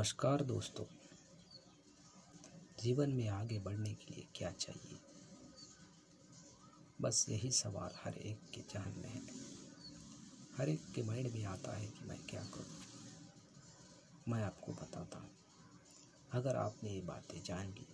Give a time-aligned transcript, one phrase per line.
[0.00, 0.84] नमस्कार दोस्तों।
[2.82, 4.98] जीवन में आगे बढ़ने के लिए क्या चाहिए?
[7.00, 9.22] बस यही सवाल हर एक के जहन में है।
[10.58, 12.78] हर एक के माइंड में आता है कि मैं क्या करूँ?
[14.28, 15.30] मैं आपको बताता हूँ।
[16.32, 17.86] अगर आपने ये बातें जान ली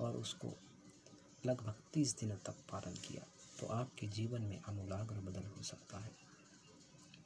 [0.00, 0.48] और उसको
[1.46, 3.26] लगभग तीस दिनों तक पालन किया
[3.60, 6.12] तो आपके जीवन में आमूलाग्र बदल हो सकता है।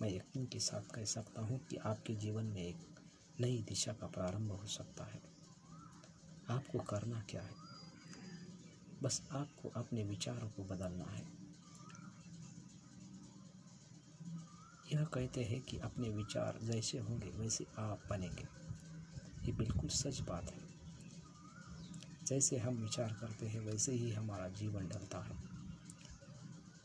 [0.02, 2.76] मैं यकीन के साथ कह सकता हूँ कि आपके जीवन में एक
[3.40, 5.22] नई दिशा का प्रारंभ हो सकता है।
[6.50, 7.54] आपको करना क्या है?
[9.02, 11.46] बस आपको अपने विचारों को बदलना है।
[14.92, 18.48] यह कहते हैं कि अपने विचार जैसे होंगे, वैसे आप बनेंगे।
[19.46, 20.60] ये बिल्कुल सच बात है।
[22.24, 25.36] जैसे हम विचार करते हैं, वैसे ही हमारा जीवन ढलता है।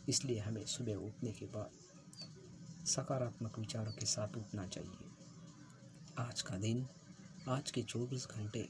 [0.10, 1.72] इसलिए हमें सुबह उठने के बाद
[2.86, 5.21] सकारात्मक विचारों के साथ उठना चाहिए।
[6.20, 6.88] आज का दिन,
[7.50, 8.70] आज के 24 घंटे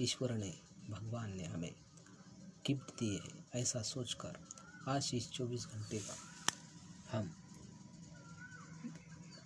[0.00, 0.60] ईश्वर ने,
[0.90, 1.74] भगवान ने हमें
[2.66, 4.36] गिफ्ट दिए हैं, ऐसा सोचकर
[4.88, 6.16] आज इस 24 घंटे का
[7.10, 7.36] हम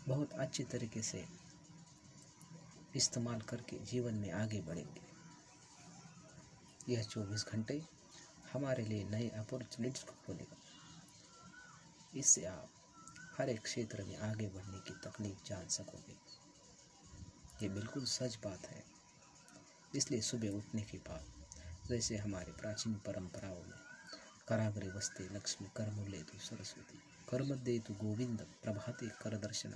[0.09, 1.29] बहुत अच्छे तरीके से
[2.97, 5.01] इस्तेमाल करके जीवन में आगे बढ़ेंगे।
[6.93, 7.83] यह 24 घंटे
[8.53, 10.57] हमारे लिए नए अपॉर्चुनिटीज़ को खोलेगा।
[12.17, 12.71] इससे आप
[13.39, 16.28] हर एक क्षेत्र में आगे बढ़ने की तकनीक जान सकोगे।
[17.63, 18.83] ये बिल्कुल सच बात है।
[19.95, 21.25] इसलिए सुबह उठने के बाद,
[21.89, 23.79] जैसे हमारे प्राचीन परंपराओं में,
[24.49, 26.99] कराग्रे वस्ते, लक्ष्मी कर्मूले तो सरस्वती,
[27.29, 29.75] कर्म दे तो गोविंद, प्रभाते, कर दर्शन,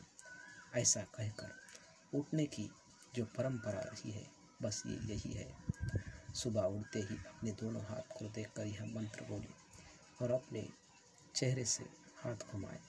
[0.74, 2.68] ऐसा कहकर उठने की
[3.14, 4.26] जो परंपरा रही है,
[4.62, 5.48] बस ये यही है।
[6.34, 9.50] सुबह उठते ही अपने दोनों हाथ को देख कर यह मंत्र बोले
[10.22, 10.66] और अपने
[11.34, 11.84] चेहरे से
[12.16, 12.80] हाथ घुमाए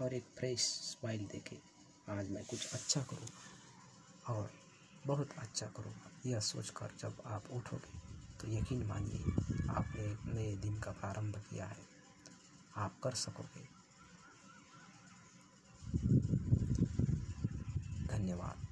[0.00, 1.58] और एक फ्रेश स्माइल देखे,
[2.08, 3.28] आज मैं कुछ अच्छा करूँ।
[4.28, 4.50] और
[5.06, 7.96] बहुत अच्छा करूँगा यह सोचकर जब आप उठोगे
[8.40, 9.24] तो यकीन मानिए,
[9.70, 11.86] आपने एक नए दिन का प्रारंभ किया है।
[12.76, 13.68] आप कर सकोगे।
[18.06, 18.65] धन्यवाद।